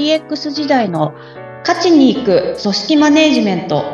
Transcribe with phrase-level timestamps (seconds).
[0.00, 1.12] DX 時代の
[1.60, 3.84] 勝ちに行く組織マネジメント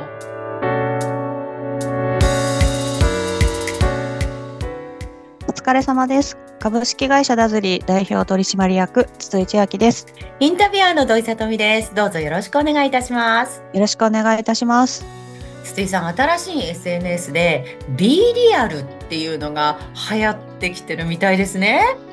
[5.48, 10.07] お疲れ様です株式会社ダズリー代表取締役筒井千明です
[10.39, 11.93] インタビュアーの土井さとみです。
[11.93, 13.62] どうぞよろしくお願いいたします。
[13.73, 15.04] よろしくお願いいたします
[15.64, 19.80] 筒井さん、新しい SNS で B リアルっていうのが
[20.12, 22.06] 流行ってきてるみたいですね。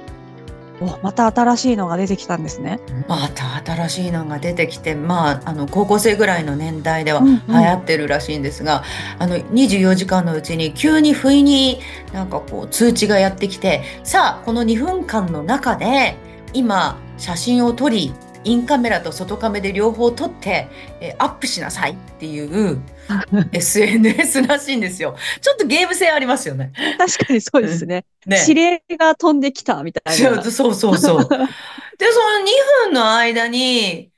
[0.81, 2.79] おまた新しいのが出てきたんですね。
[3.07, 7.39] また新しいのが出てきて、まあ、あの高校生ぐらいの年代ではうんうん。
[7.47, 8.83] 流行ってるらしいんですが、
[9.19, 11.79] あの24時間のうちに急に不意に
[12.11, 16.17] なんかこう通知がやってきてさあこの2分間の中で
[16.53, 18.13] 今写真を撮り
[18.43, 22.81] インカメラと外カメで両方撮って、えーアップしなさいっていう
[23.51, 25.15] SNS らしいんですよ。
[25.41, 26.71] ちょっとゲーム性ありますよね。
[26.97, 31.29] 確かにそうですねね指令が飛んできたみたいなそうそうそう。
[31.97, 34.11] で、その2分の間に、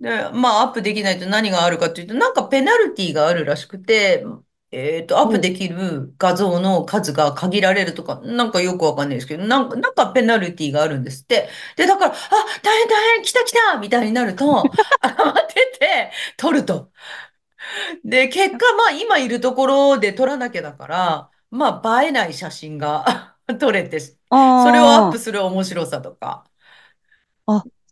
[0.00, 4.24] で、まあ、アップできないと何があるかっていうと、なんかペナルティがあるらしくて、
[4.72, 11.48] えっと、アップできる画像の数が限られるとか、なんかよくわかんないですけど、なんか、なんかペナルティがあるんですって。
[11.76, 12.16] で、だから、あ、
[12.62, 14.44] 大変大変、来た来たみたいになると、
[15.02, 16.90] 慌てて撮ると。
[18.04, 26.44] で、結果、まあ、今いるところで撮らなきゃだから、まあ、映えない写真が 撮れて、そそれをアップする面白さとか。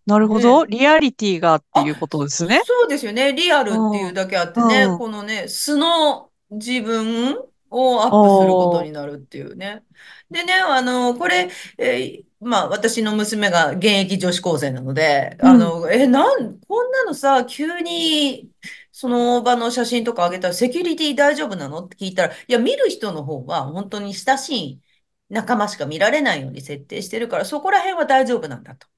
[0.07, 0.65] なるほど。
[0.65, 2.63] リアリティがっていうことですね。
[2.65, 3.35] そうですよね。
[3.35, 7.37] リアルっていうだけあってね、うんこのね、素の自分
[7.71, 9.85] をアップすることになるっていうね。
[10.31, 18.51] でね、あの、これ、えーまあ、私の娘が現役女子高生なので、うんあの、え、なん、こんなのさ、急に、
[18.93, 21.85] その場の写真とか上げたらセキュリティ大丈夫なの？
[21.85, 24.83] って聞いたら、いや、見る人の方は本当に親しい
[25.29, 28.89] 仲間しか見られないように設定してるから、そこら辺は大丈夫なんだと。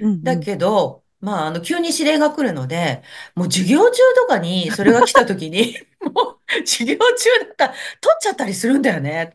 [0.00, 3.02] うんうんだけど、まあ、あの、急に指令が来るので、
[3.34, 5.74] もう授業中とかにそれが来た時に、
[6.12, 9.34] もう 授業中だったら撮っちゃったりするんだよね。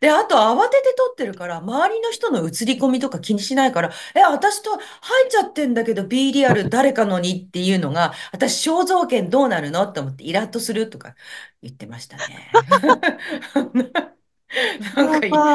[0.00, 4.80] で、あと慌てて撮ってるから、周りの人の映り込みとか気にしないから、え、私と入
[5.26, 11.14] っちゃってんだけど、B リアル 誰かのにっていうのが、私肖像権どうなるのって思ってイラッとするとか
[11.62, 12.50] 言ってましたね。
[14.94, 15.46] なんかいい、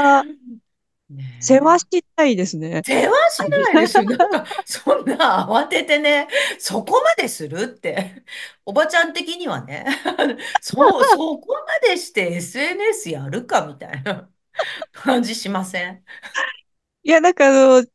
[1.40, 2.82] 世話したいですね。
[2.86, 4.04] 世話しないですよ。
[4.04, 6.28] なんか、そんな慌ててね、
[6.60, 8.24] そこまでするって、
[8.66, 9.86] おばちゃん的にはね、
[10.62, 11.48] そう、 そこ
[11.84, 14.30] までして SNS やるかみたいな
[14.94, 16.04] 感じしません？
[17.04, 17.86] いや、なんかあの、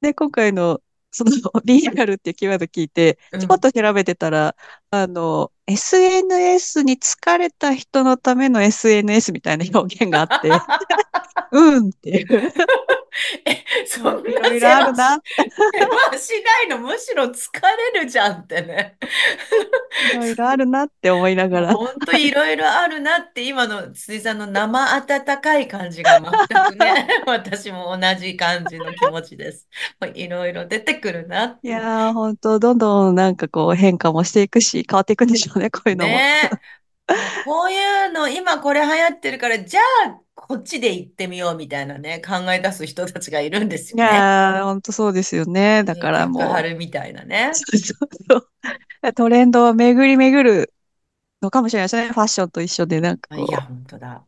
[0.00, 0.80] ね、今回の、
[1.10, 1.30] その、
[1.64, 3.40] リアルっていうキーワード聞いて、うん。
[3.40, 4.56] ちょこっと調べてたら、
[4.90, 10.66] あの、SNS に疲れた人のための SNS みたいな表現があって、
[11.52, 12.52] うんっていう、え、
[13.88, 15.18] そんいなろいろあるな、
[15.72, 17.50] 世話しないの、むしろ疲
[17.94, 18.98] れるじゃんってね。
[20.12, 21.74] いろいろあるなって思いながら。
[21.74, 26.30] 本当いろいろあるなって今の筒井さんの生温かい感じが全
[26.72, 29.68] くね 私も同じ感じの気持ちです。
[30.14, 36.12] いろいろ出てくるなっていやー、本当どんどんなんかこう変化もしていくし、変わっていくんでしょうね、こういうのも。
[36.12, 36.78] ねえ。
[37.44, 44.22] こういうの今これ流行ってるからじゃあこっちで行ってみようみたいなね考え出す人たちがいるんですいよね。
[44.22, 45.82] やー、本当そうですよね。
[45.84, 46.42] だからもう。
[46.42, 47.64] 結果張るみたいなね。
[47.64, 48.36] そうそうそ
[49.08, 49.12] う。
[49.14, 50.74] トレンドを巡り巡る
[51.42, 52.08] のかもしれないですね。
[52.12, 54.26] ファッションと一緒で、なんかこいやう、本当だ。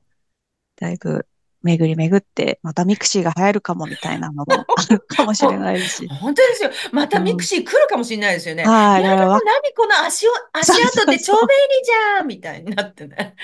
[0.76, 1.26] だいぶ
[1.62, 6.08] 巡り巡って、また mixi が流行るかもみたいなのもあるかもしれないし。
[6.20, 6.70] 本当ですよ。
[6.92, 8.64] また mixi 来るかもしれないですよね。
[8.64, 9.02] はい。
[9.02, 11.48] やだ、だからわ何この足を、足跡って超便
[11.80, 13.34] 利じゃんみたいになってね。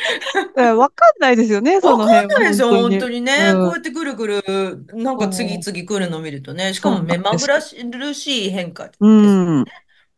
[0.56, 3.50] わかんないですよね、そわかの辺んないですよ、本本当にね。
[3.50, 6.72] うんこうやってぐるぐる、なんか次々来るの見るとね。
[6.72, 7.76] しかも目まぐらし
[8.46, 8.96] い変化です。
[9.00, 9.64] うん。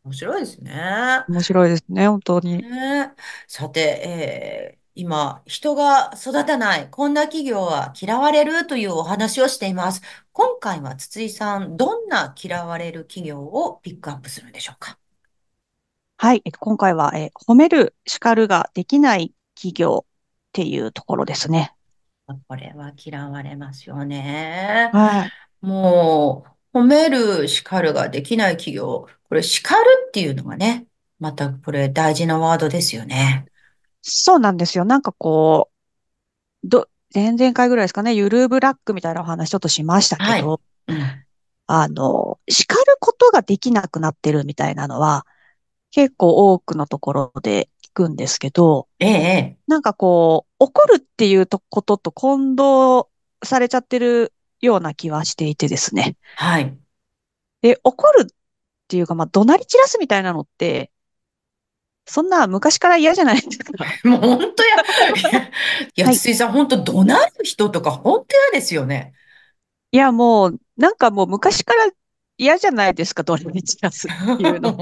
[0.04, 1.24] 面白いですね。
[1.28, 2.62] 面白いですね、本当に。
[2.62, 3.12] ね
[3.46, 10.02] さて、えー今、人が育たない、こんな企業は嫌われるというお話をしています。
[10.32, 14.98] 今回は筒井さん、どんな嫌われる企業をピックアップするんでしょうか？
[16.16, 16.42] はい。
[16.44, 20.10] えっと今回は、え褒める、叱るができない企業っ
[20.50, 21.72] ていうところですね。
[22.48, 24.90] これは嫌われますよね。
[24.92, 25.30] はい。
[25.64, 26.44] も
[26.74, 29.06] う、褒める、叱るができない企業。
[29.28, 30.86] これ、叱るっていうのがね、
[31.20, 33.46] またこれ大事なワードですよね。
[34.02, 34.84] そうなんですよ。
[34.84, 35.70] なんかこ
[36.64, 41.24] う、ど、前々回ぐらいですかね、ゆるブラックみたいなお話ちょっとしましたけど、うん。
[41.66, 45.26] あの、叱ることができなくなってるみたいなのは、
[45.90, 49.58] 結構多くのところで聞くんですけど、ええ、ええ。
[49.66, 53.10] なんかこう、怒るっていうとことと混同
[53.44, 56.16] されちゃってるような気はしていてですね。
[56.36, 56.78] はい。
[57.62, 58.34] で、怒るっ
[58.88, 60.90] ていうか、まあ、怒鳴り散らすみたいなのって、
[62.08, 63.72] そんな昔から嫌じゃないですか。
[64.04, 64.76] もう本当や、
[65.96, 66.12] いや。
[66.12, 69.14] 筒井さん、本当怒鳴る人とか本当嫌ですよね。
[69.92, 71.90] いや、もう、なんかもう昔から
[72.36, 74.76] 嫌じゃないですか、怒鳴り散らすっていうの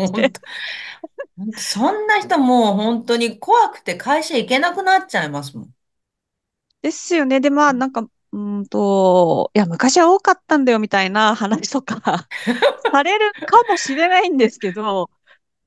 [1.58, 5.74] そんな人もう本当に怖くて会社行けなくなっちゃいますもん。
[6.82, 7.40] ですよね。
[7.40, 12.28] で、まあ、なんか、うーんと、いや、昔は多かったんだよみたいな話とか
[12.92, 15.10] されるかもしれないんですけど、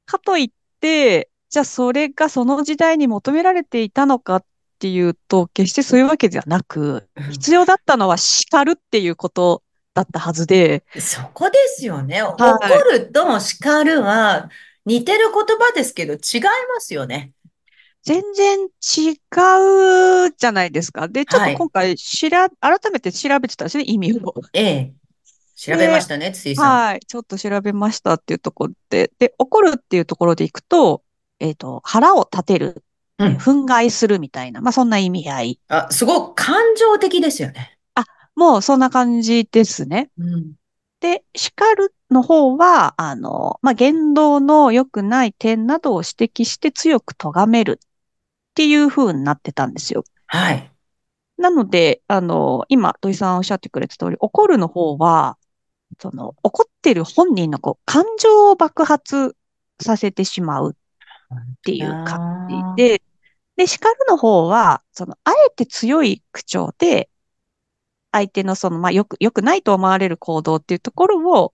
[0.05, 4.45] かといって、じゃあそれがその時代に求められていたのかっ
[4.79, 9.63] ていうと、決してそういうわけではなく、必要だったのは叱るっていうこと
[9.93, 12.21] だったはずで、そこですよね。
[12.21, 12.99] は怒い。
[12.99, 14.49] ると叱るは
[14.85, 16.41] 似てる言葉ですけど違い
[16.73, 17.33] ますよね。
[18.03, 19.11] 全然違
[20.27, 21.07] うじゃないですか。
[21.07, 21.69] で、ちょっと今はい。
[21.69, 24.33] 回しら、改めて調べてたんですね、意味を。
[24.53, 24.93] ええ。
[25.55, 26.71] 調べまで、したね、筒井さん。
[26.71, 31.03] はい、ちょっと調べましたっていうところで、で、怒るっていうところでいくと、
[31.39, 32.83] えっと、腹を立てる、
[33.19, 33.35] えーうん。
[33.37, 35.59] 憤慨するみたいな、まあそんな意味合い。
[35.67, 37.77] あ、すごく感情的ですよね。
[37.95, 38.05] あ、
[38.35, 40.09] もうそんな感じですね。
[40.17, 40.53] うん。
[40.99, 47.87] で、叱るの方は、あの、まあ言動の良くない点などを指摘して強く咎めるっ
[48.55, 50.03] ていう風になってたんですよ。
[50.27, 50.71] はい。
[51.37, 55.37] なので、あの、今、土井さんおっしゃってくれた通り、怒るの方は、
[55.99, 59.35] その、怒ってる本人のこう、感情を爆発
[59.81, 60.75] させてしまう
[61.35, 63.01] っていう感じーで、
[63.57, 67.09] で、叱るの方は、その、あえて強い口調で、
[68.11, 71.53] 相手のその、まあ、よく、よくないと思われる行動っていうところを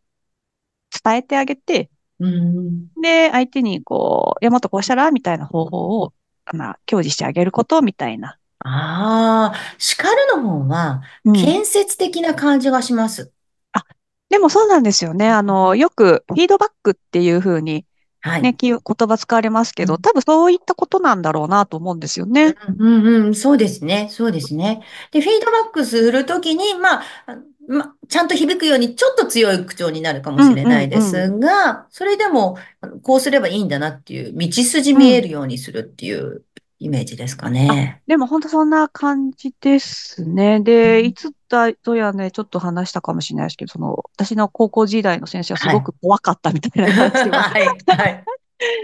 [1.03, 1.89] 伝えてあげて、
[2.19, 2.89] うん。
[3.01, 6.13] で、相手にこう、いや、もっとこうしたらみたいな方法を、
[6.53, 8.37] まあ、享受してあげることみたいな。
[8.59, 11.33] ああ、叱るの方はうん。
[11.33, 13.31] 建設的な感じがします。
[13.73, 13.83] あ、
[14.29, 15.29] でもそうなんですよね。
[15.29, 17.85] あの、よくフィードバックっていうふうにね、
[18.25, 18.55] はい。
[18.55, 22.55] き言葉使われますけど、うん多分そういったことなんだろうなと思うんですよね。
[22.79, 24.07] うんうん、そうですね。
[24.11, 24.81] そうですね。
[25.11, 27.37] で、フィードバックするときに、まあ、あ
[27.67, 30.89] ま、ちゃんと響くようにちょっと強い口調になるかもしれない。
[30.89, 32.57] ですが、それでも、
[33.03, 34.97] こうすればいいんだなっていう、道筋うん。
[34.97, 36.43] 見えるようにするっていう
[36.79, 38.01] イメージですかあ、ね。
[38.07, 40.59] でも本当そんな感じですね。
[40.59, 45.75] で、いつだとやね、ちょっと話したかもしれないですけど、その、私の高校時代の先生はすはい。
[45.75, 48.23] ごく怖かったみたいな話は はい、はい。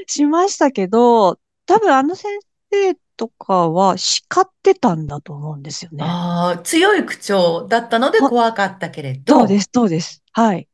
[0.08, 2.32] しましたけど、多分あの先
[2.72, 6.04] 生とかは叱ってたんだと思うんですよね。
[6.04, 10.24] ああ、強い口調だったのでほ怖かったけれど、そうです、そうです。
[10.32, 10.68] はい。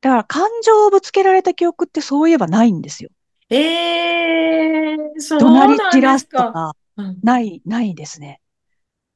[0.00, 3.10] だから感情をぶつけられた記憶ってそういえばないんですよ。
[3.50, 7.18] ええ怒鳴そうなんでり散らすとか、うん。
[7.22, 8.40] ない、ないですね。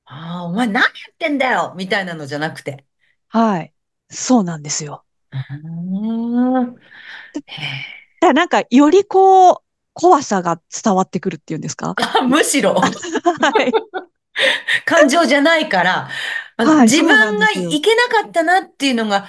[0.07, 2.85] ああ、お前何やってんだよみたいなのじゃなくて。
[3.29, 3.73] はい。
[4.11, 5.05] そうなんですよ。
[8.21, 9.57] だなんか、よりこう、
[9.93, 11.95] 怖さが伝わってくるっていうんですか？
[11.97, 12.91] あ、むしろ は
[13.63, 13.73] い。
[14.85, 16.09] 感情じゃないから、
[16.57, 17.47] はい、自分が。
[17.53, 19.27] いけなかったなっていうのが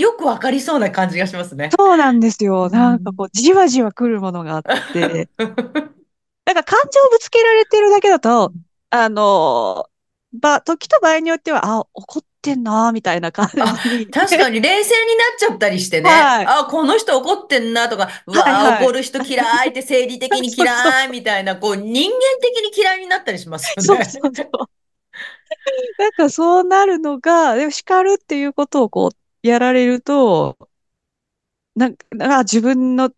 [0.00, 1.78] よくわかりそうな感じがしますね。
[1.78, 2.70] そうなんですよ。
[2.72, 2.80] うん。
[2.80, 5.30] なんかこう、じわじわ来るものがあって、
[6.46, 8.54] なんか感情をぶつけられてるだけだと、
[8.90, 9.90] あの、
[10.32, 14.08] ば、時と場合によっては、あ、怒ってんな、みたいな感あ、じに。
[14.12, 16.12] 確かに冷静になっちゃったりしてね。
[16.12, 16.52] はい。
[16.60, 18.88] あ、この人怒ってんなとか、うはい、はい。
[18.88, 24.04] 怒る人嫌いって生理的に 嫌いみたいな、こう人間的に嫌いになったりしますよそうね。
[24.04, 24.68] そうそう。
[25.98, 29.16] なんかそうなるのが、でも叱るっていうことをこう、
[29.48, 30.58] やられると、
[31.74, 32.06] なんか、
[32.38, 33.10] あ、自分の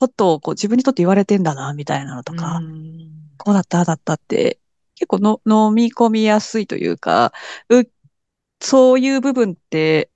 [0.00, 3.28] ことをこう自分にとって言われてんだな、みたいなのうとか、ん。
[3.38, 4.60] こうだった、だったって、
[4.96, 7.32] 結構の飲み込みやすいというか、
[7.70, 7.84] う、
[8.62, 10.10] そういう部分って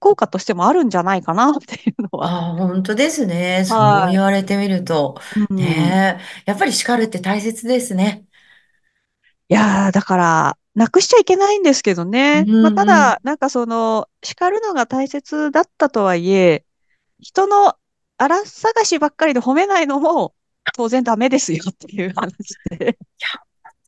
[0.00, 2.30] 効果としてもあるんじゃないかな、っていうのは。
[2.30, 3.64] ああ、本当ですね。
[3.66, 5.20] そうは言われてみると。
[5.36, 5.40] い。
[5.40, 5.54] うん。
[5.56, 6.50] ねえ。
[6.50, 8.26] やっぱり叱るって大切ですね。
[9.48, 12.44] いやー、だから、なくしちゃいけないんですけどうね。
[12.44, 13.18] まあ、ただ、んうん。
[13.22, 16.64] なんかその、叱るのが大切だったとはいえ、
[17.20, 17.76] 人の
[18.18, 20.34] 荒探しばっかりで褒めないのも
[20.74, 22.34] 当然ダメですよっていうあ、話
[22.78, 22.98] で。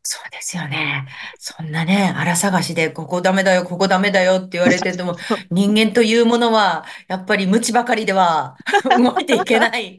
[0.08, 1.04] そうですよね。
[1.38, 5.16] そんなね、荒探しで、ここダメだよ、ここダメだよって言われてても。
[5.50, 8.56] 人間というものは、やっぱり無知ばかりでは
[8.96, 9.98] 動いていけない。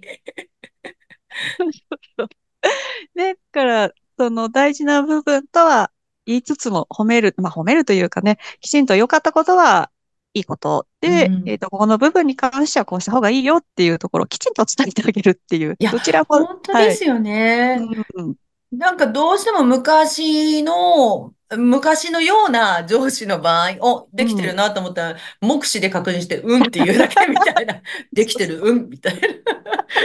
[3.15, 5.91] だから、その大事な部分とは
[6.27, 9.91] 言いつつも褒める、まあ褒めるというかね、きちんと良かったことは
[10.33, 11.59] いいことで、えっうん。
[11.59, 16.95] と、ここの部分に関してはこうした方がいいよっていうところをきちんと伝えてあげるっていう、いや、どちらも、本当ではい。
[16.95, 17.79] すよね。
[18.15, 18.35] うん。
[18.71, 24.55] なんかどうしても昔の、昔のような上司の場合、お、できてるうん。
[24.57, 27.81] なと思ったら、目視で確認して、うんって言うだけみたいな。
[28.11, 29.19] できてる、うんみたいな。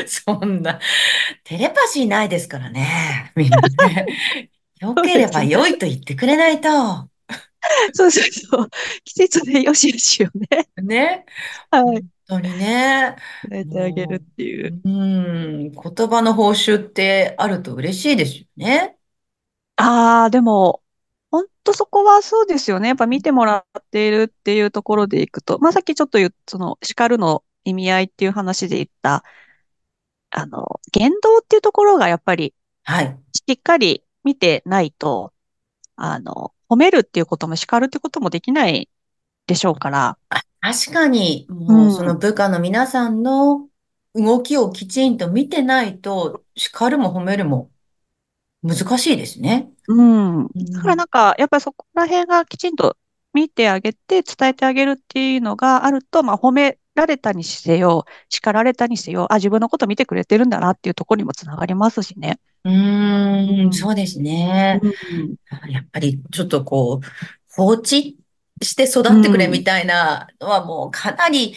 [0.07, 0.79] そんな、
[1.45, 3.33] テレパシーないですからね。
[3.35, 4.07] みんなね。
[4.83, 5.43] 良ければ。
[5.45, 6.69] 良いと言ってくれないと。
[7.95, 8.69] そうそうそう。
[9.05, 10.69] 季節でよしよしをね。
[10.77, 11.25] ね。
[11.71, 12.05] 本はい。
[12.27, 13.17] 当にね。
[13.51, 14.91] 伝えてあげるっもていう、う。
[14.91, 14.93] う
[15.71, 18.99] ん、言葉の報酬ってあると嬉しいですよね。
[19.77, 20.83] ああ、でも、
[21.31, 22.89] 本当そこはそうですよね。
[22.89, 29.25] やっぱ見てもらっているっていうところでいくと、まあさっきちょっと言う、その叱るの意味合いっていう話で言った、
[30.31, 33.23] あの、言動っていうところがやっぱりはい。
[33.33, 35.33] しっかり見てないと、
[35.97, 38.91] あの、褒めるっていうことも叱るってこともできない
[39.47, 40.19] でしょうから。
[40.61, 42.19] 確かに、うもうそのん。
[42.19, 43.69] 部下の皆さんの
[44.15, 47.73] 動きをきちんと見てないと、叱るも褒めるも
[48.63, 49.73] 難しいですね。
[49.89, 50.03] う
[50.45, 50.47] ん。
[50.47, 50.53] だ
[50.83, 50.99] からうん。
[50.99, 52.97] なんか、やっぱりそこら辺がきちんと
[53.33, 62.41] 見てあげて、伝えてあげるっていうのがあると、まあ、褒められたにせよ、叱られたにせよ、あ、自分のこと見てくれてるんだなっていうところにもつながりますしね。
[62.65, 63.73] うーん、うん。
[63.73, 64.81] そうですね。
[64.83, 65.37] うん。
[65.71, 67.07] やっぱりちょっとこう、
[67.55, 68.19] 放置
[68.63, 69.65] して育うってくれみん。
[69.65, 71.55] たいなのはもうかなり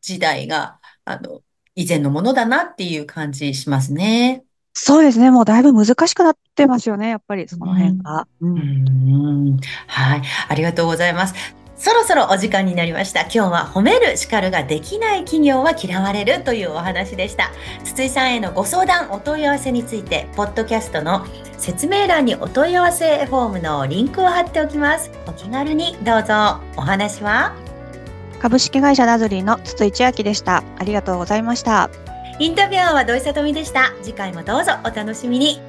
[0.00, 1.42] 時代が、あの、
[1.74, 4.44] 以前のものだなっていう感じしますね。
[4.72, 5.30] そうですね。
[5.30, 7.08] もうだいぶ難しくなってますよね。
[7.10, 7.98] やっぱりその辺うん。
[7.98, 8.26] が。
[8.40, 8.64] ううん。
[9.56, 9.60] ん。
[9.86, 10.22] はい。
[10.48, 11.34] ありがとうございます。
[11.78, 13.20] そろそろお時間になりました。
[13.22, 17.50] 今日は褒める叱るができない企業は嫌われるというお話でした。
[17.84, 21.24] 筒井さんへのご相談、お問い合わせについて、ポッドキャストの
[21.56, 25.10] 説明欄にお問い合わせフォームのリンクを貼っておきます。
[25.26, 26.60] お気軽にどうぞ。
[26.76, 27.54] お話は？
[28.40, 30.64] 株式会社ナズリーの筒井千明でした。
[30.78, 31.90] ありがとうございました。
[32.40, 33.92] インタビュアーは土井さとみでした。
[34.02, 35.60] 次回もどうぞお楽しみに。